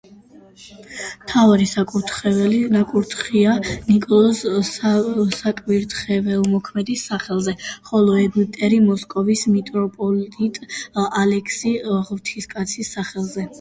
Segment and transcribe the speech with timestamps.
[1.25, 3.51] მთავარი საკურთხეველი ნაკურთხია
[3.89, 4.39] ნიკოლოზ
[5.39, 7.55] საკვირველთმოქმედის სახელზე,
[7.91, 10.61] ხოლო ეგვტერი მოსკოვის მიტროპოლიტ
[11.25, 11.75] ალექსი
[12.11, 13.47] ღვთისკაცის სახელზე.